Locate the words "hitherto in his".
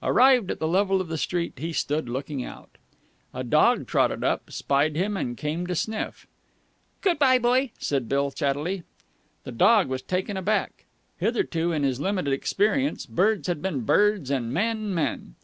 11.18-11.98